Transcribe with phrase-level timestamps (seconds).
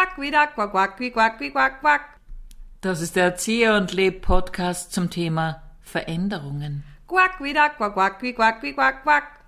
[0.00, 2.00] quack, wieder, quack, quack, quack, quack, quack.
[2.80, 6.84] Das ist der Erzieher und Leb Podcast zum Thema Veränderungen.
[7.06, 9.39] Quack, wieder, quack, quack, quack, quack, quack, quack.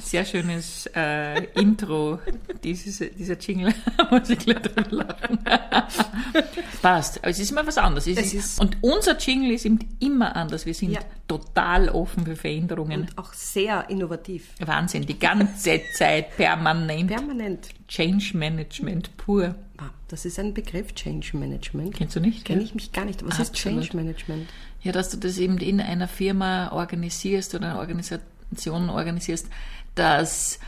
[0.00, 2.18] Sehr schönes äh, Intro,
[2.64, 3.72] dieses, dieser Jingle,
[4.10, 5.38] muss ich gleich drin lachen.
[6.82, 8.06] Passt, aber es ist immer was anderes.
[8.06, 10.66] Es Es ist, ist- und unser Jingle ist eben immer anders.
[10.66, 11.00] Wir sind Ja.
[11.28, 13.02] total offen für Veränderungen.
[13.02, 14.48] Und auch sehr innovativ.
[14.64, 17.08] Wahnsinn, die ganze Zeit permanent.
[17.08, 17.68] Permanent.
[17.88, 19.54] Change Management pur.
[20.08, 21.94] Das ist ein Begriff, Change Management.
[21.94, 22.44] Kennst du nicht?
[22.44, 22.66] Kenne gell?
[22.68, 23.24] ich mich gar nicht.
[23.26, 23.82] Was ist Absolut.
[23.84, 24.48] Change Management?
[24.82, 28.26] Ja, dass du das eben in einer Firma organisierst oder eine Organisation
[28.90, 29.48] organisierst,
[29.94, 30.58] dass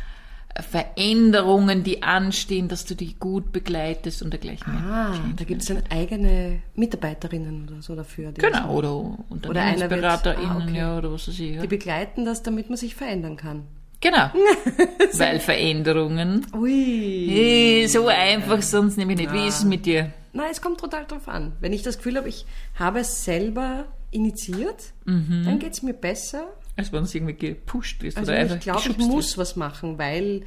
[0.60, 4.72] Veränderungen, die anstehen, dass du die gut begleitest und dergleichen.
[4.72, 8.32] Ah, da gibt es dann eigene Mitarbeiterinnen oder so dafür.
[8.32, 8.94] Genau, oder
[9.28, 10.76] UnternehmensberaterInnen, ah, okay.
[10.76, 11.54] ja, oder was weiß ich.
[11.54, 11.60] Ja.
[11.62, 13.64] Die begleiten das, damit man sich verändern kann.
[14.00, 14.30] Genau.
[15.14, 17.86] Weil Veränderungen Ui.
[17.88, 19.32] so einfach sonst nämlich nicht.
[19.32, 20.12] Wie ist es mit dir?
[20.32, 21.52] Na, es kommt total drauf an.
[21.60, 22.46] Wenn ich das Gefühl habe, ich
[22.78, 25.42] habe es selber initiiert, Mhm.
[25.44, 26.46] dann geht es mir besser.
[26.78, 29.38] Als wenn es irgendwie gepusht ist Also oder einfach ich glaube, ich muss wirst.
[29.38, 30.42] was machen, weil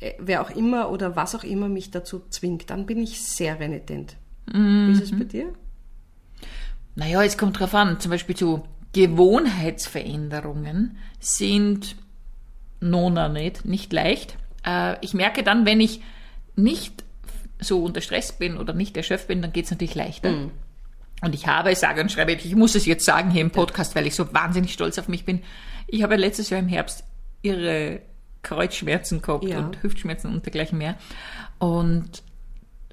[0.00, 3.58] äh, wer auch immer oder was auch immer mich dazu zwingt, dann bin ich sehr
[3.60, 4.16] renitent.
[4.52, 4.88] Mhm.
[4.88, 5.52] Wie ist es bei dir?
[6.94, 8.00] Naja, es kommt drauf an.
[8.00, 11.96] Zum Beispiel so Gewohnheitsveränderungen sind
[12.80, 14.36] nona nicht, nicht leicht.
[14.66, 16.00] Äh, ich merke dann, wenn ich
[16.56, 17.04] nicht
[17.60, 20.48] so unter Stress bin oder nicht erschöpft bin, dann geht es natürlich leichter.
[21.22, 24.06] Und ich habe, sage und schreibe, ich muss es jetzt sagen hier im Podcast, weil
[24.06, 25.40] ich so wahnsinnig stolz auf mich bin.
[25.86, 27.04] Ich habe letztes Jahr im Herbst
[27.42, 28.00] ihre
[28.42, 29.60] Kreuzschmerzen gehabt Ja.
[29.60, 30.96] und Hüftschmerzen und dergleichen mehr.
[31.58, 32.22] Und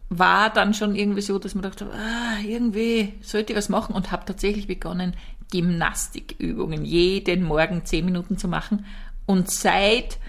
[0.10, 4.12] war dann schon irgendwie so, dass man dachte, ah, irgendwie sollte ich was machen und
[4.12, 5.16] habe tatsächlich begonnen,
[5.52, 8.86] Gymnastikübungen jeden Morgen zehn Minuten zu machen.
[9.26, 10.20] Und seit,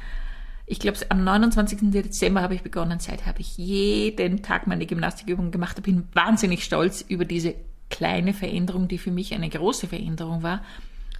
[0.67, 1.91] ich glaube, am 29.
[1.91, 5.77] Dezember habe ich begonnen, seit habe ich jeden Tag meine Gymnastikübungen gemacht.
[5.79, 7.55] Ich bin wahnsinnig stolz über diese
[7.91, 10.63] kleine Veränderung, die für mich eine große Veränderung war.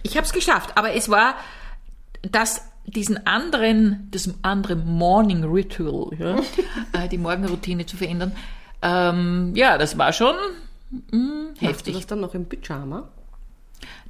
[0.03, 1.35] Ich habe es geschafft, aber es war
[2.23, 6.35] das diesen anderen, das andere Morning Ritual, ja,
[7.03, 8.31] äh, die Morgenroutine zu verändern,
[8.81, 10.35] ähm, ja, das war schon
[11.11, 11.95] mh, Machst du heftig.
[11.95, 13.07] das dann noch im Pyjama?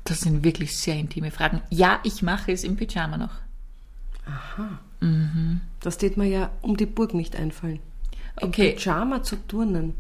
[0.05, 1.61] Das sind wirklich sehr intime Fragen.
[1.69, 3.31] Ja, ich mache es im Pyjama noch.
[5.81, 7.79] Das tät mir ja um die Burg nicht einfallen.
[8.39, 8.73] Im Okay.
[8.73, 9.93] Pyjama zu turnen.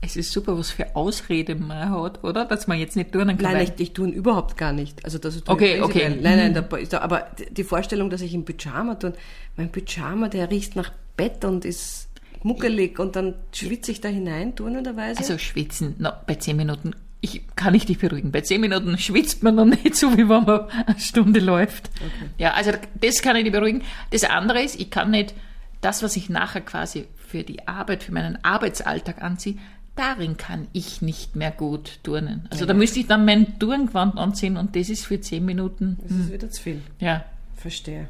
[0.00, 2.44] Es ist super, was für Ausrede man hat, oder?
[2.44, 3.52] Dass man jetzt nicht turnen kann.
[3.54, 5.04] Nein, ich, ich tun überhaupt gar nicht.
[5.04, 6.08] Also das ist Okay, okay.
[6.20, 9.14] Nein, nein, da, ist da- aber die Vorstellung, dass ich im Pyjama tun,
[9.56, 12.08] mein Pyjama, der riecht nach Bett und ist
[12.44, 15.18] muckelig und dann schwitze ich da hinein, turnenderweise.
[15.18, 19.42] Also schwitzen, na, bei zehn Minuten, ich kann ich dich beruhigen, bei zehn Minuten schwitzt
[19.42, 21.90] man noch nicht so, wie wenn man eine Stunde läuft.
[22.38, 22.70] Ja, also
[23.00, 23.82] das kann ich dich beruhigen.
[24.12, 25.34] Das andere ist, ich kann nicht
[25.80, 29.56] das, was ich nachher quasi für die Arbeit, für meinen Arbeitsalltag anziehe,
[29.98, 32.46] darin kann ich nicht mehr gut turnen.
[32.50, 36.12] Also da müsste ich dann mein Turngewand anziehen und das ist für zehn Minuten, das
[36.12, 36.80] ist wieder zu viel.
[37.00, 37.24] ja.
[37.56, 38.08] Verstehe.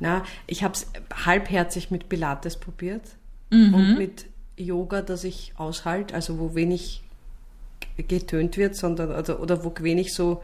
[0.00, 0.88] Na, ich habe es
[1.24, 3.02] halbherzig mit Pilates probiert
[3.50, 3.74] Mhm.
[3.74, 7.02] und mit Yoga, das ich aushalte, also wo wenig
[8.08, 10.42] getönt wird, sondern oder, oder wo wenig so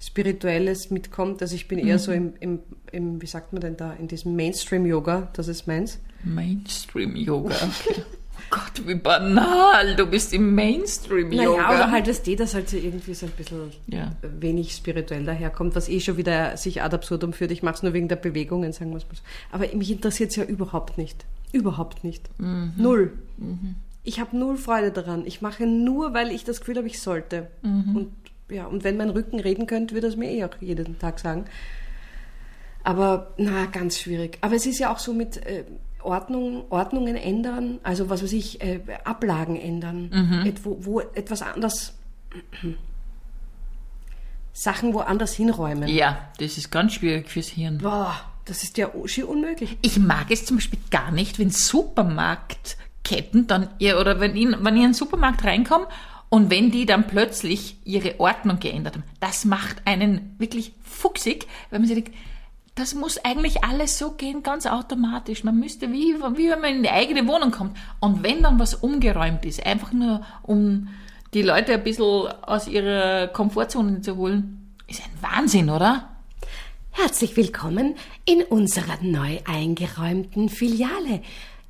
[0.00, 1.42] Spirituelles mitkommt.
[1.42, 2.16] Also ich bin eher so Mhm.
[2.16, 2.58] im, im,
[2.92, 5.98] im, wie sagt man denn da, in diesem Mainstream-Yoga, das ist meins.
[6.22, 7.54] Mainstream-Yoga.
[7.56, 8.02] Okay.
[8.50, 11.62] Gott, wie banal, du bist im Mainstream-Yoga.
[11.62, 14.12] Naja, oder halt das D, das halt so irgendwie so ein bisschen Ja.
[14.22, 17.50] wenig spirituell daherkommt, was eh schon wieder sich ad absurdum führt.
[17.50, 19.22] Ich mache es nur wegen der Bewegungen, sagen wir es mal so.
[19.52, 21.24] Aber mich interessiert es ja überhaupt nicht.
[21.52, 22.28] Überhaupt nicht.
[22.76, 23.12] Null.
[24.02, 25.24] Ich habe null Freude daran.
[25.26, 27.48] Ich mache nur, weil ich das Gefühl habe, ich sollte.
[27.62, 28.12] Und
[28.50, 31.46] ja, und wenn mein Rücken reden könnte, würde es mir eh auch jeden Tag sagen.
[32.82, 34.36] Aber na, ganz schwierig.
[34.42, 35.64] Aber es ist ja auch so mit äh,
[36.04, 41.94] Ordnung, Ordnungen ändern, also was weiß ich, äh, Ablagen ändern, Et, wo, wo etwas anders,
[44.52, 45.88] Sachen woanders hinräumen.
[45.88, 47.78] Ja, das ist ganz schwierig fürs Hirn.
[47.78, 49.76] Boah, das ist ja schier unmöglich.
[49.82, 54.74] Ich mag es zum Beispiel gar nicht, wenn Supermarktketten dann ihr oder wenn ich, wenn
[54.74, 55.88] ich in einen Supermarkt reinkomme
[56.28, 59.04] und wenn die dann plötzlich ihre Ordnung geändert haben.
[59.20, 62.14] Das macht einen wirklich fuchsig, weil man sich denkt,
[62.74, 65.44] das muss eigentlich alles so gehen, ganz automatisch.
[65.44, 67.76] Man müsste, wie, wie wenn man in die eigene Wohnung kommt.
[68.00, 70.88] Und wenn dann was umgeräumt ist, einfach nur um
[71.34, 76.10] die Leute ein bisschen aus ihrer Komfortzone zu holen, ist ein Wahnsinn, oder?
[76.90, 77.94] Herzlich willkommen
[78.24, 81.22] in unserer neu eingeräumten Filiale.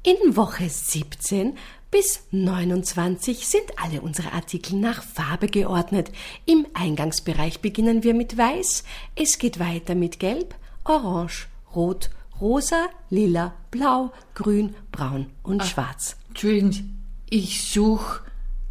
[0.03, 1.57] In Woche 17
[1.91, 6.11] bis 29 sind alle unsere Artikel nach Farbe geordnet.
[6.45, 8.85] Im Eingangsbereich beginnen wir mit Weiß,
[9.15, 10.55] es geht weiter mit Gelb,
[10.85, 12.11] Orange, Rot,
[12.41, 16.17] Rosa, Lila, Blau, Grün, Braun und Schwarz.
[16.29, 16.95] Entschuldigen
[17.31, 18.21] ich suche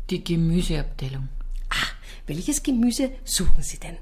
[0.10, 1.28] die Gemüseabteilung.
[2.28, 3.98] Welches Gemüse suchen Sie denn?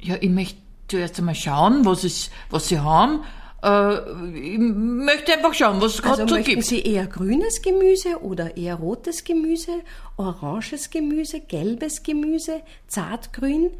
[0.00, 3.22] Ja, ich möchte zuerst einmal schauen, was, es, was Sie haben.
[3.62, 3.94] Äh,
[4.36, 6.64] ich möchte einfach schauen, was es gerade Also so möchten gibt.
[6.64, 9.82] Sie eher grünes Gemüse oder eher rotes Gemüse,
[10.16, 13.70] oranges Gemüse, gelbes Gemüse, zartgrün?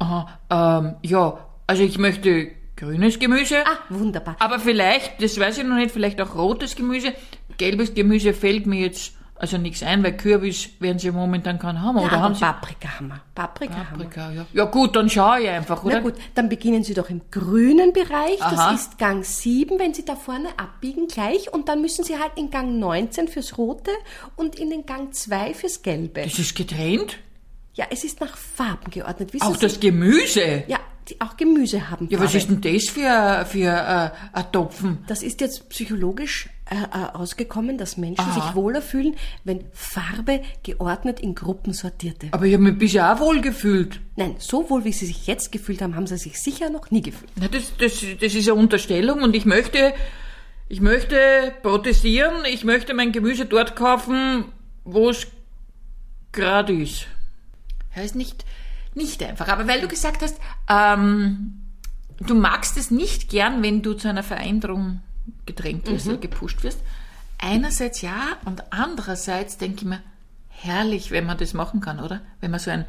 [0.00, 2.50] Aha, ähm, ja, also ich möchte
[2.80, 3.64] grünes Gemüse.
[3.66, 4.36] Ah, wunderbar.
[4.38, 7.12] Aber vielleicht, das weiß ich noch nicht, vielleicht auch rotes Gemüse.
[7.58, 11.96] Gelbes Gemüse fällt mir jetzt also nichts ein, weil Kürbis werden sie momentan keinen haben.
[11.96, 13.20] Ja, oder aber haben sie Paprika haben wir.
[13.34, 14.04] Paprika, haben wir.
[14.04, 14.32] Paprika?
[14.32, 14.46] Ja.
[14.52, 15.94] ja gut, dann schaue ich einfach, oder?
[15.94, 18.40] Na gut, dann beginnen Sie doch im grünen Bereich.
[18.42, 18.72] Aha.
[18.72, 21.50] Das ist Gang 7, wenn Sie da vorne abbiegen gleich.
[21.54, 23.90] Und dann müssen Sie halt in Gang 19 fürs Rote
[24.36, 26.20] und in den Gang 2 fürs Gelbe.
[26.22, 27.16] Das ist getrennt?
[27.72, 29.32] Ja, es ist nach Farben geordnet.
[29.32, 29.60] Wissen Auch Sie?
[29.60, 30.64] das Gemüse?
[30.66, 30.80] Ja,
[31.20, 32.24] auch Gemüse haben Ja, Farbe.
[32.32, 34.98] was ist denn das für, für äh, ein Topfen?
[35.06, 38.34] Das ist jetzt psychologisch äh, äh, ausgekommen, dass Menschen Aha.
[38.48, 42.28] sich wohler fühlen, wenn Farbe geordnet in Gruppen sortierte.
[42.32, 44.00] Aber ich habe mich bisher auch wohl gefühlt.
[44.16, 47.02] Nein, so wohl wie sie sich jetzt gefühlt haben, haben sie sich sicher noch nie
[47.02, 47.30] gefühlt.
[47.36, 49.92] Na, das, das, das ist eine Unterstellung und ich möchte,
[50.68, 51.16] ich möchte
[51.62, 54.44] protestieren, ich möchte mein Gemüse dort kaufen,
[54.84, 55.26] wo es
[56.32, 57.06] gerade ist.
[57.96, 58.44] Ist nicht,
[58.94, 59.48] nicht einfach.
[59.48, 60.36] Aber weil du gesagt hast,
[60.68, 61.60] ähm,
[62.20, 65.00] du magst es nicht gern, wenn du zu einer Veränderung
[65.46, 66.80] gedrängt wirst oder gepusht wirst.
[67.38, 70.00] Einerseits ja und andererseits denke ich mir,
[70.48, 72.20] herrlich, wenn man das machen kann, oder?
[72.40, 72.84] Wenn man so ein,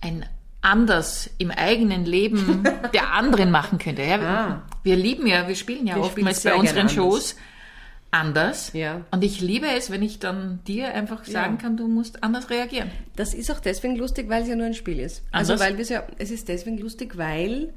[0.00, 0.24] ein
[0.60, 2.62] anders im eigenen Leben
[2.94, 4.02] der anderen machen könnte.
[4.02, 4.62] Ja, Ah.
[4.84, 7.51] Wir lieben ja, wir spielen ja Wir oftmals bei unseren Shows anders.
[8.74, 9.06] Ja.
[9.10, 12.90] Und ich liebe es, wenn ich dann dir einfach sagen kann, du musst anders reagieren.
[13.16, 15.22] Das ist auch deswegen lustig, weil es ja nur ein Spiel ist.
[15.32, 15.66] Also Anders?
[15.66, 17.72] weil wir ja, es ist deswegen lustig, weil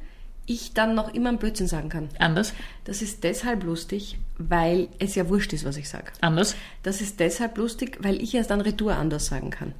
[0.46, 2.10] ich dann noch immer einen Blödsinn sagen kann.
[2.20, 2.54] Anders?
[2.84, 6.12] Das ist deshalb lustig, weil es ja wurscht ist, was ich sage.
[6.22, 6.56] Anders?
[6.84, 9.74] Das ist deshalb lustig, weil ich erst dann Retour anders sagen kann.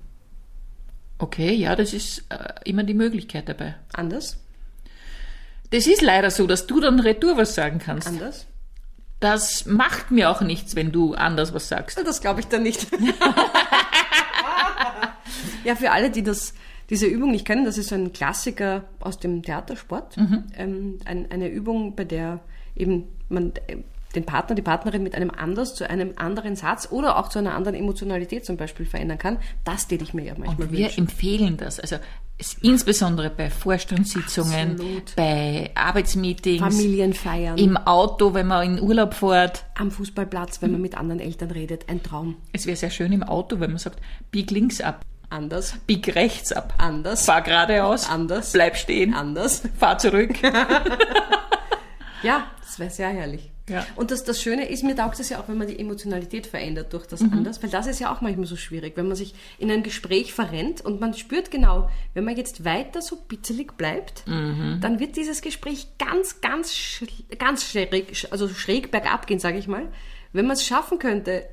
[1.18, 3.76] Okay, ja, das ist äh, immer die Möglichkeit dabei.
[3.94, 4.38] Anders?
[5.72, 8.08] Das ist leider so, dass du dann retour was sagen kannst.
[8.08, 8.48] Anders?
[9.20, 11.98] Das macht mir auch nichts, wenn du anders was sagst.
[11.98, 12.88] Das glaube ich dann nicht.
[15.64, 16.54] ja, für alle, die das,
[16.90, 20.16] diese Übung nicht kennen, das ist so ein Klassiker aus dem Theatersport.
[20.58, 22.42] Ähm, ein, eine Übung, bei der
[22.76, 23.54] eben man
[24.16, 27.54] den Partner, die Partnerin mit einem anders zu einem anderen Satz oder auch zu einer
[27.54, 29.38] anderen Emotionalität zum Beispiel verändern kann.
[29.64, 31.02] Das täte ich mir ja manchmal Und wir wünschen.
[31.02, 31.80] empfehlen das.
[31.80, 31.98] Also
[32.38, 35.16] es, insbesondere bei Vorstandssitzungen, Absolut.
[35.16, 39.64] bei Arbeitsmeetings, Familienfeiern, im Auto, wenn man in Urlaub fährt.
[39.76, 41.88] am Fußballplatz, wenn man mit anderen Eltern redet.
[41.90, 42.36] Ein Traum.
[42.52, 44.00] Es wäre sehr schön im Auto, wenn man sagt,
[44.32, 45.76] bieg links ab, Anders.
[45.88, 47.26] bieg rechts ab, Anders.
[47.26, 48.52] fahr geradeaus, Anders.
[48.52, 49.64] bleib stehen, Anders.
[49.78, 50.32] fahr zurück.
[52.24, 53.52] Ja, das wäre sehr herrlich.
[53.68, 53.86] Ja.
[53.96, 56.94] Und das, das Schöne ist, mir taugt es ja auch, wenn man die Emotionalität verändert
[56.94, 59.72] durch das anders, weil das ist ja auch manchmal so schwierig, wenn man sich in
[59.72, 65.00] einem Gespräch verrennt und man spürt genau, wenn man jetzt weiter so bitzelig bleibt, dann
[65.00, 67.02] wird dieses Gespräch ganz, ganz,
[67.40, 69.88] ganz schräg, also schräg bergab gehen, sage ich mal.
[70.32, 71.46] Wenn man es schaffen könnte,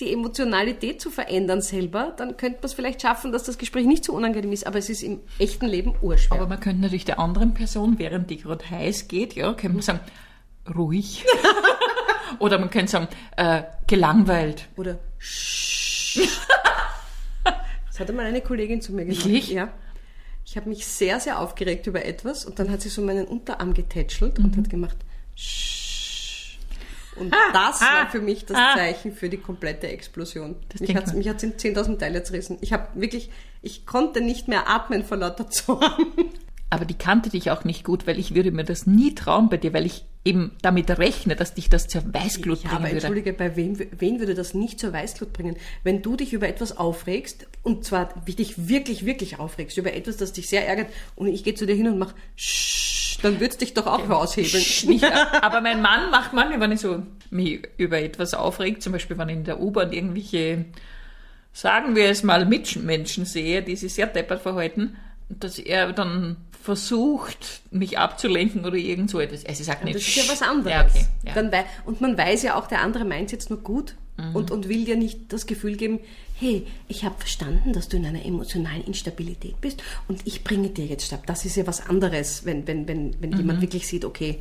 [0.00, 4.04] die Emotionalität zu verändern selber, dann könnte man es vielleicht schaffen, dass das Gespräch nicht
[4.04, 6.38] so unangenehm ist, aber es ist im echten Leben urschwer.
[6.38, 9.82] Aber man könnte natürlich der anderen Person, während die gerade heiß geht, ja, könnte man
[9.82, 10.00] sagen,
[10.70, 11.24] ruhig.
[12.38, 14.68] Oder man könnte sagen, äh, gelangweilt.
[14.76, 14.98] Oder
[18.00, 19.26] Das hatte mal eine Kollegin zu mir gesagt.
[19.26, 19.50] Wirklich?
[19.50, 19.68] Ja.
[20.44, 23.74] Ich habe mich sehr, sehr aufgeregt über etwas und dann hat sie so meinen Unterarm
[23.74, 24.96] getätschelt und hat gemacht.
[27.16, 28.74] Und das war für mich das ah.
[28.74, 30.56] Zeichen für die komplette Explosion.
[30.78, 32.58] Mich hat mich hat's in 10.000 Teile zerrissen.
[32.62, 33.30] Ich habe wirklich,
[33.62, 36.06] ich konnte nicht mehr atmen vor lauter Zorn.
[36.72, 39.56] Aber die kannte dich auch nicht gut, weil ich würde mir das nie trauen bei
[39.56, 43.06] dir, weil ich eben damit rechne, dass dich das zur Weißglut Ja, aber bringen würde.
[43.06, 45.56] entschuldige, bei wem, wen würde das nicht zur Weißglut bringen?
[45.82, 50.32] Wenn du dich über etwas aufregst, und zwar dich wirklich, wirklich aufregst, über etwas, das
[50.32, 53.74] dich sehr ärgert, und ich gehe zu dir hin und mach Sch, dann würdest dich
[53.74, 54.64] doch auch raushebeln.
[54.86, 55.04] Nicht,
[55.42, 59.28] aber mein Mann macht manchmal, wenn ich so mich über etwas aufregt, zum Beispiel wenn
[59.28, 60.66] ich in der U-Bahn irgendwelche,
[61.52, 64.96] sagen wir es mal, Mitmenschen sehe, die sich sehr deppert verhalten,
[65.38, 69.46] dass er dann versucht, mich abzulenken oder irgend so etwas.
[69.46, 70.72] Also, sagt nicht, Das ist ja was anderes.
[70.72, 71.06] Ja, okay.
[71.24, 71.34] Ja.
[71.34, 71.50] Dann
[71.86, 74.36] und man weiß ja auch, der andere meint jetzt nur gut Mhm.
[74.36, 75.98] und, und will dir nicht das Gefühl geben,
[76.38, 80.84] hey, ich habe verstanden, dass du in einer emotionalen Instabilität bist und ich bringe dir
[80.84, 81.26] jetzt Stab.
[81.26, 83.36] Das ist ja was anderes, wenn, wenn, wenn, wenn Mhm.
[83.38, 84.40] jemand wirklich sieht, okay,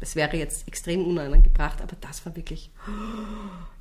[0.00, 2.70] es wäre jetzt extrem unangebracht, aber das war wirklich.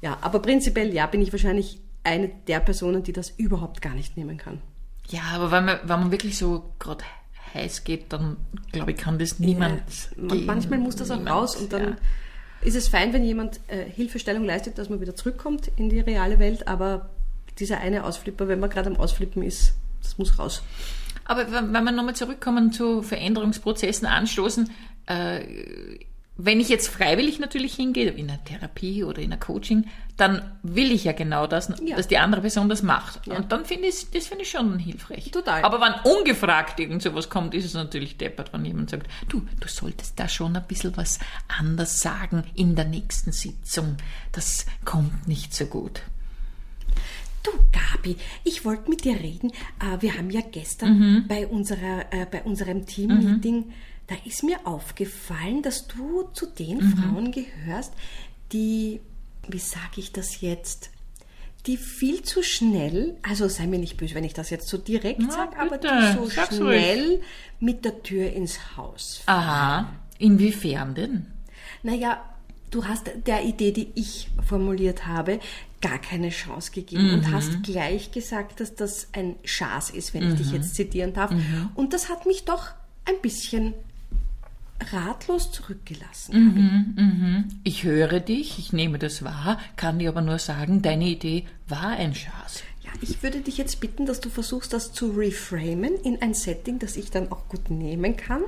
[0.02, 4.18] Ja, aber prinzipiell ja, bin ich wahrscheinlich eine der Personen, die das überhaupt gar nicht
[4.18, 4.60] nehmen kann.
[5.10, 7.04] Ja, aber wenn man, wenn man wirklich so gerade
[7.54, 8.38] heiß geht, dann
[8.72, 9.84] glaube ich, kann das niemand.
[10.18, 10.46] Man- gehen.
[10.46, 11.84] manchmal muss das auch Niemand, raus und dann.
[11.92, 11.98] Ja.
[12.62, 16.40] ist es fein, wenn jemand äh, Hilfestellung leistet, dass man wieder zurückkommt in die reale
[16.40, 17.10] Welt, aber
[17.60, 20.62] dieser eine Ausflipper, wenn man gerade am Ausflippen ist, das muss raus.
[21.26, 24.70] Aber wenn wenn wir nochmal zurückkommen zu Veränderungsprozessen anstoßen,
[25.08, 25.40] äh,
[26.38, 29.86] wenn ich jetzt freiwillig natürlich hingehe, in einer Therapie oder in einer Coaching,
[30.18, 31.96] dann will ich ja genau das, Ja.
[31.96, 33.26] dass die andere Person das macht.
[33.28, 33.38] Ja.
[33.38, 35.32] Und dann finde ich, das finde ich schon hilfreich.
[35.32, 35.64] Total.
[35.64, 39.68] Aber wenn ungefragt irgend sowas kommt, ist es natürlich deppert, wenn jemand sagt, du, du
[39.68, 43.98] solltest da schon ein bisschen was anders sagen in der nächsten Sitzung.
[44.32, 46.02] Das kommt nicht so gut.
[47.44, 49.52] Du, Gabi, ich wollte mit dir reden.
[49.80, 53.72] Äh, wir haben ja gestern bei, unserer, äh, bei unserem Team-Meeting,
[54.08, 57.94] da ist mir aufgefallen, dass du zu den Frauen gehörst,
[58.54, 59.02] die,
[59.48, 60.90] wie sage ich das jetzt,
[61.66, 65.30] die viel zu schnell, also sei mir nicht böse, wenn ich das jetzt so direkt
[65.32, 67.22] sage, aber die so sag's schnell
[67.60, 69.92] mit der Tür ins Haus Aha.
[70.18, 71.28] Inwiefern denn?
[71.84, 72.24] naja,
[72.72, 75.40] du hast der Idee, die ich formuliert habe,
[75.82, 80.38] gar keine Chance gegeben und hast gleich gesagt, dass das ein Schaß ist, wenn ich
[80.38, 81.32] dich jetzt zitieren darf.
[81.76, 82.72] Und das hat mich doch
[83.06, 83.74] ein bisschen
[84.92, 87.60] ratlos zurückgelassen.
[87.64, 91.90] Ich höre dich, ich nehme das wahr, kann dir aber nur sagen, deine Idee war
[91.90, 92.64] ein Schaß.
[92.84, 96.80] Ja, ich würde dich jetzt bitten, dass du versuchst, das zu reframen in ein Setting,
[96.80, 98.42] das ich dann auch gut nehmen kann.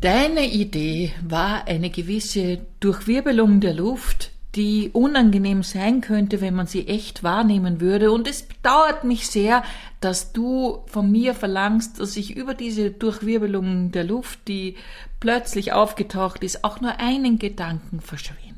[0.00, 6.88] Deine Idee war eine gewisse Durchwirbelung der Luft, die unangenehm sein könnte, wenn man sie
[6.88, 8.10] echt wahrnehmen würde.
[8.10, 9.62] Und es bedauert mich sehr,
[10.00, 14.76] dass du von mir verlangst, dass ich über diese Durchwirbelung der Luft, die
[15.20, 18.50] plötzlich aufgetaucht ist, auch nur einen Gedanken verschwende.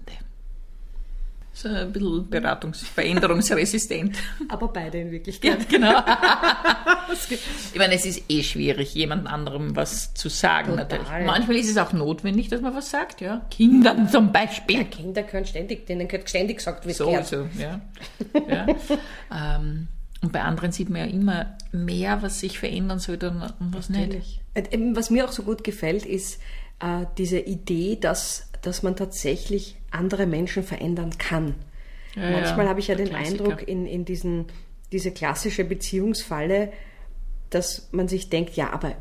[1.63, 4.17] So ein bisschen beratungs-, veränderungsresistent.
[4.49, 5.69] Aber beide in Ja, Wirklichkeit.
[5.69, 6.01] genau.
[7.73, 10.77] ich meine, es ist eh schwierig, jemand anderem was zu sagen.
[10.77, 10.85] Total.
[10.99, 11.27] Natürlich.
[11.27, 13.43] Manchmal ist es auch notwendig, dass man was sagt, ja.
[13.51, 14.85] Kindern zum Beispiel.
[14.87, 17.27] Kinder können ständig, denen wird ständig gesagt, wie es So, gehört.
[17.27, 17.81] so, ja.
[18.49, 18.67] ja.
[19.57, 19.89] ähm,
[20.23, 24.01] und bei anderen sieht man ja immer mehr, was sich verändern sollte und was nicht.
[24.09, 24.41] Natürlich.
[24.55, 26.41] Und eben, Was mir auch so gut gefällt, ist
[26.81, 31.55] äh, diese Idee, dass, dass man tatsächlich andere Menschen verändern kann.
[32.15, 33.45] Ja, Manchmal ja, habe ich ja den Klassiker.
[33.45, 34.47] Eindruck, in, in diesen,
[34.93, 36.73] diese klassische Beziehungsfalle,
[37.51, 38.95] dass man sich denkt, ja, aber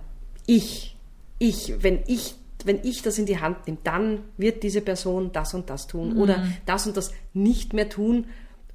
[0.46, 0.98] ich,
[1.40, 5.54] ich, wenn ich, wenn ich das in die Hand nehme, dann wird diese Person das
[5.54, 6.54] und das tun oder Mhm.
[6.66, 8.26] das und das nicht mehr tun.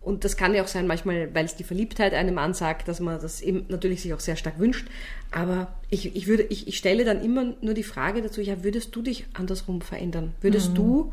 [0.07, 3.21] Und das kann ja auch sein, manchmal, weil es die Verliebtheit einem ansagt, dass man
[3.21, 4.87] das eben natürlich sich auch sehr stark wünscht.
[5.33, 8.95] Aber ich, ich würde, ich, ich stelle dann immer nur die Frage dazu, ja, würdest
[8.95, 10.33] du dich andersrum verändern?
[10.41, 10.75] Würdest Mhm.
[10.77, 11.13] du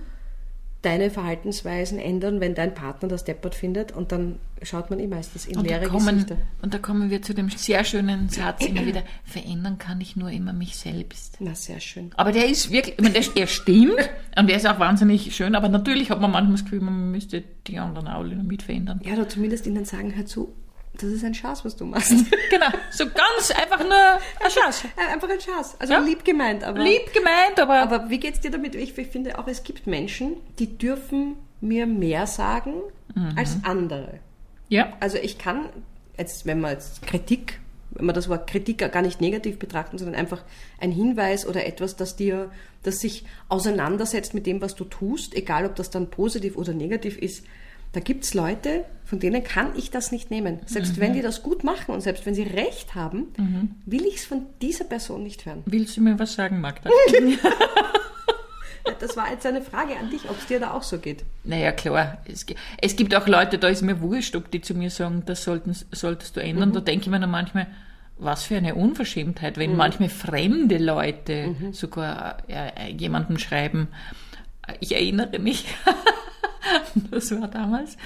[0.84, 3.92] deine Verhaltensweisen ändern, wenn dein Partner das deppert findet?
[3.92, 6.38] Und dann schaut man eh meistens in Und leere kommen, Gesichter.
[6.62, 10.30] und da kommen wir zu dem sehr schönen Satz immer wieder, verändern kann ich nur
[10.30, 11.38] immer mich selbst.
[11.40, 12.12] Na, sehr schön.
[12.16, 15.56] Aber der ist wirklich, ich meine, der, er stimmt und der ist auch wahnsinnig schön,
[15.56, 19.02] aber natürlich hat man manchmal das Gefühl, man müsste die anderen auch wieder mit verändern.
[19.04, 20.54] Ja, oder zumindest ihnen sagen, hör zu,
[20.96, 22.12] das ist ein Schatz, was du machst.
[22.50, 24.84] Genau, so ganz einfach nur ein Schatz.
[25.12, 25.76] Einfach ein Schatz.
[25.80, 26.00] Also Ja.
[26.00, 26.84] lieb gemeint, aber.
[26.84, 28.76] Lieb gemeint, aber, Aber wie geht's dir damit?
[28.76, 32.74] Ich, ich finde auch, es gibt Menschen, die dürfen mir mehr sagen
[33.16, 33.34] Mhm.
[33.38, 34.20] als andere.
[34.70, 35.70] ja, Also ich kann,
[36.18, 37.60] jetzt, wenn man jetzt Kritik,
[37.92, 40.44] wenn man das Wort Kritik gar nicht negativ betrachten, sondern einfach
[40.80, 42.50] ein Hinweis oder etwas, das dir,
[42.82, 47.18] das sich auseinandersetzt mit dem, was du tust, egal ob das dann positiv oder negativ
[47.18, 47.44] ist.
[47.94, 50.62] Da gibt's Leute, von denen kann ich das nicht nehmen.
[50.66, 53.28] Selbst wenn die das gut machen und selbst wenn sie recht haben,
[53.86, 55.62] will ich es von dieser Person nicht hören.
[55.68, 56.90] willst du mir was sagen, Magda?
[59.00, 61.24] Das war jetzt eine Frage an dich, ob es dir da auch so geht.
[61.44, 62.18] Naja, klar.
[62.26, 62.44] Es,
[62.82, 65.76] es gibt auch Leute, da ist mir wurscht, ob die zu mir sagen, das sollten,
[65.92, 66.74] solltest du ändern.
[66.74, 67.68] Da denke ich mir dann manchmal,
[68.18, 73.90] was für eine Unverschämtheit, wenn manchmal fremde Leute sogar äh, jemandem schreiben.
[74.80, 75.66] Ich erinnere mich,
[77.12, 77.98] das war damals,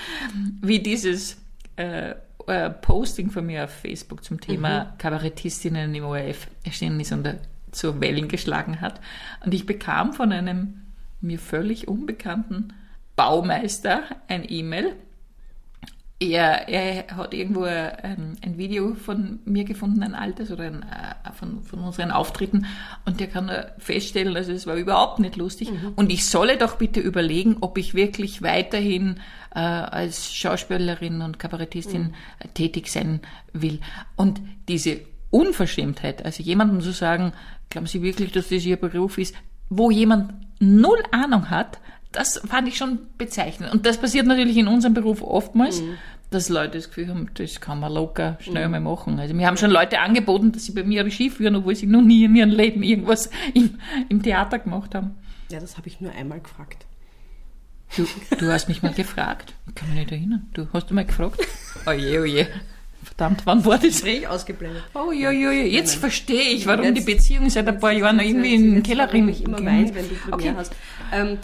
[0.62, 1.38] wie dieses
[1.76, 2.16] äh,
[2.48, 7.36] äh, Posting von mir auf Facebook zum Thema Kabarettistinnen im ORF erschienen ist und
[7.72, 9.02] zu Wellen geschlagen hat.
[9.46, 10.82] Und ich bekam von einem
[11.20, 12.74] mir völlig unbekannten
[13.16, 14.96] Baumeister ein E-Mail.
[16.20, 21.32] Er, er hat irgendwo ein, ein Video von mir gefunden, ein altes oder ein, äh,
[21.34, 22.66] von, von unseren Auftritten.
[23.06, 25.70] Und der kann äh, feststellen, also es war überhaupt nicht lustig.
[25.96, 29.20] Und ich solle doch bitte überlegen, ob ich wirklich weiterhin
[29.54, 33.22] äh, als Schauspielerin und Kabarettistin äh, tätig sein
[33.54, 33.80] will.
[34.16, 37.34] Und diese Unverschämtheit, also jemandem zu sagen,
[37.70, 39.36] glauben Sie wirklich, dass das Ihr Beruf ist,
[39.70, 41.80] wo jemand null Ahnung hat,
[42.12, 43.72] das fand ich schon bezeichnend.
[43.74, 45.82] Und das passiert natürlich in unserem Beruf oftmals,
[46.32, 49.20] dass Leute das Gefühl haben, das kann man locker schnell mal machen.
[49.20, 52.02] Also mir haben schon Leute angeboten, dass sie bei mir Regie führen, obwohl sie noch
[52.02, 55.16] nie in ihrem Leben irgendwas im, im Theater gemacht haben.
[55.50, 56.86] Ja, das habe ich nur einmal gefragt.
[57.96, 58.06] Du,
[58.38, 59.54] du hast mich mal gefragt.
[59.70, 60.48] Ich kann mich nicht erinnern.
[60.54, 61.40] Du hast du mal gefragt?
[61.86, 62.48] Oje, oje.
[63.04, 63.84] Verdammt, wann war das?
[64.02, 64.84] Gespräch ausgeblendet.
[64.94, 65.64] Oh, ja, ja, ja.
[65.64, 66.00] Jetzt nein.
[66.02, 69.08] verstehe ich, warum Jetzt- die Beziehung seit ein paar Jahren irgendwie in den Keller.
[69.14, 70.54] Ich immer weinen, wenn du Premiere Okay.
[70.58, 70.74] hast.
[71.14, 71.38] Ähm,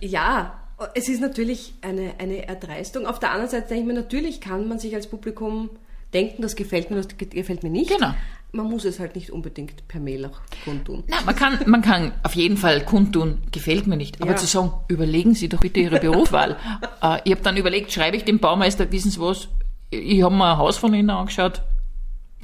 [0.00, 0.58] ja,
[0.94, 3.06] es ist natürlich eine, eine Erdreistung.
[3.06, 5.70] Auf der anderen Seite denke ich mir, natürlich kann man sich als Publikum
[6.14, 7.90] denken, das gefällt mir, das ge- gefällt mir nicht.
[7.90, 8.14] Genau.
[8.52, 11.04] Man muss es halt nicht unbedingt per Mail auch kundtun.
[11.08, 14.22] Na, man kann, man kann auf jeden Fall kundtun, gefällt mir nicht.
[14.22, 14.36] Aber Ja.
[14.36, 16.56] zu sagen, überlegen Sie doch bitte Ihre Berufswahl.
[17.02, 19.48] äh, ich habe dann überlegt, schreibe ich dem Baumeister, wissen Sie was,
[19.90, 21.60] ich habe mir ein Haus von Ihnen angeschaut.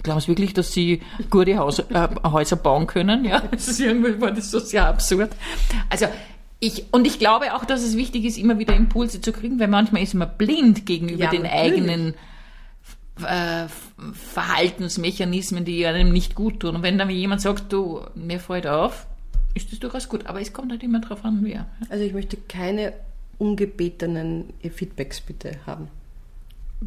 [0.02, 1.00] Glauben Sie wirklich, dass Sie
[1.30, 3.24] gute Haus, äh, Häuser bauen können?
[3.24, 5.30] Ja, das ist irgendwie war das so sehr absurd.
[5.88, 6.06] Also,
[6.66, 9.68] ich, und ich glaube auch, dass es wichtig ist, immer wieder Impulse zu kriegen, weil
[9.68, 11.74] manchmal ist man blind gegenüber Ja, den natürlich.
[11.74, 12.14] eigenen
[13.26, 13.66] äh,
[14.12, 16.76] Verhaltensmechanismen, die einem nicht gut tun.
[16.76, 19.06] Und wenn dann jemand sagt, du, mir fällt auf,
[19.54, 20.26] ist das durchaus gut.
[20.26, 21.66] Aber es kommt halt immer drauf an, wer.
[21.90, 22.92] Also ich möchte keine
[23.38, 25.88] ungebetenen Feedbacks bitte haben.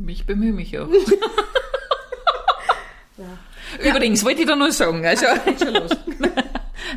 [0.08, 0.90] Ich bemühe mich auch.
[3.84, 5.92] Übrigens, wollte ich da nur sagen, also, Geht schon los.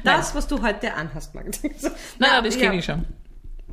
[0.05, 1.59] Das, was du heute anhast, Magda.
[2.19, 3.05] nein, das kenne ich schon.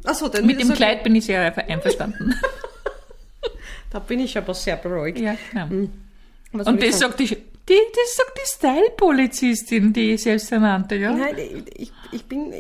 [0.04, 2.36] Achso, dann Mit dem so- Kleid bin ich sehr einverstanden.
[3.90, 5.20] Da bin ich aber sehr beruhigt.
[5.20, 5.36] ja.
[6.52, 7.14] Was soll Und ich das sagen?
[7.18, 7.20] sagt
[7.70, 11.12] die, das sagt die Style-Polizistin, die selbsternannte, ja?
[11.14, 11.36] Nein,
[11.76, 12.54] ich, ich bin,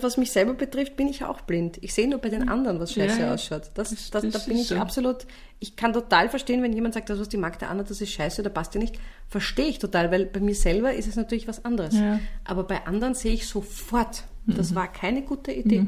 [0.00, 1.78] was mich selber betrifft, bin ich auch blind.
[1.82, 3.70] Ich sehe nur bei den anderen, was scheiße Ja, ausschaut.
[3.74, 4.76] Das, Das- das, das da bin ich so.
[4.76, 5.26] absolut,
[5.60, 8.40] ich kann total verstehen, wenn jemand sagt, das, was die Magda anhat, das ist scheiße
[8.42, 8.96] oder passt dir nicht.
[9.28, 11.94] Verstehe ich total, weil bei mir selber ist es natürlich was anderes.
[11.94, 12.14] Ja.
[12.14, 12.20] Mhm.
[12.44, 15.84] Aber bei anderen sehe ich sofort, das war keine gute Idee.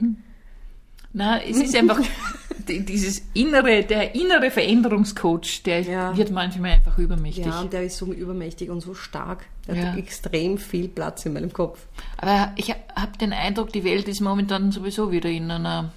[1.18, 1.98] Na, es ist einfach
[2.68, 6.16] die- dieses innere, der innere Veränderungscoach, der Ja.
[6.16, 7.44] wird manchmal einfach übermächtig.
[7.46, 9.46] Ja, und der ist so übermächtig und so stark.
[9.66, 9.82] Der Ja.
[9.87, 11.87] hat extrem viel Platz in meinem Kopf.
[12.18, 15.90] Aber ich habe den Eindruck, die Welt ist momentan sowieso wieder in einer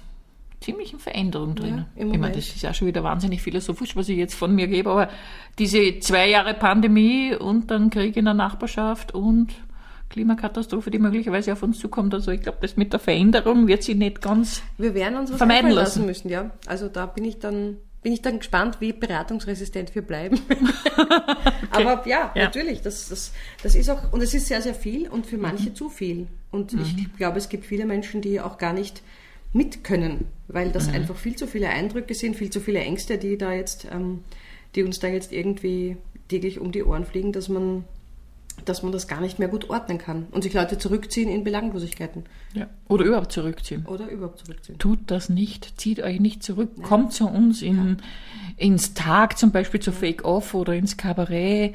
[0.60, 1.84] ziemlichen Veränderung drin.
[1.96, 4.66] Ja, ich meine, das ist ja schon wieder wahnsinnig philosophisch, was ich jetzt von mir
[4.68, 5.08] gebe, aber
[5.58, 9.48] diese zwei Jahre Pandemie und dann Krieg in der Nachbarschaft und
[10.12, 12.14] Klimakatastrophe, die möglicherweise auf uns zukommt.
[12.14, 14.62] Also ich glaube, das mit der Veränderung wird sie nicht ganz.
[14.78, 16.00] Wir werden uns was Vermeiden lassen.
[16.00, 16.50] lassen müssen, ja.
[16.66, 20.38] Also da bin ich dann, bin ich dann gespannt, wie beratungsresistent wir bleiben.
[21.70, 22.44] Aber ja, Ja.
[22.44, 25.70] natürlich, das, das, das ist auch, und es ist sehr, sehr viel und für manche
[25.70, 25.74] Mhm.
[25.74, 26.26] zu viel.
[26.50, 29.02] Und ich glaube, es gibt viele Menschen, die auch gar nicht
[29.54, 30.94] mit können, weil das Mhm.
[30.94, 34.20] einfach viel zu viele Eindrücke sind, viel zu viele Ängste, die da jetzt, ähm,
[34.74, 35.96] die uns da jetzt irgendwie
[36.28, 37.84] täglich um die Ohren fliegen, dass man,
[38.64, 42.24] dass man das gar nicht mehr gut ordnen kann und sich Leute zurückziehen in Belanglosigkeiten
[42.54, 42.66] Ja.
[42.88, 43.84] Oder überhaupt zurückziehen.
[43.86, 44.78] oder überhaupt zurückziehen.
[44.78, 47.98] Tut das nicht, zieht euch nicht zurück, kommt zu uns in,
[48.56, 51.74] ins Tag, zum Beispiel zu Fake Off oder ins Kabarett,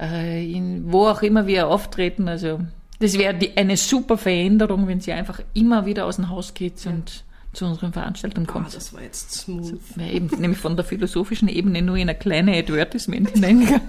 [0.00, 2.28] äh, in, wo auch immer wir auftreten.
[2.28, 2.60] Also
[2.98, 7.24] das wäre eine super Veränderung, wenn sie einfach immer wieder aus dem Haus geht und
[7.52, 8.74] zu unseren Veranstaltungen Ah, kommt.
[8.74, 9.78] das war jetzt smooth.
[9.96, 13.80] Wäre eben nämlich von der philosophischen Ebene nur in eine kleine Advertisement hineingegangen.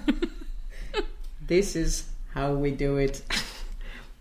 [1.47, 2.05] This is
[2.37, 3.23] how we do it.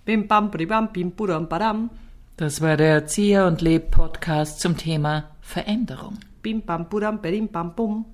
[0.05, 1.91] Bim bam bam bim budam badam.
[2.37, 6.19] Das war der Erzieher und Leb Podcast zum Thema Veränderung.
[6.43, 8.05] Bim bam budam bedim bam bum.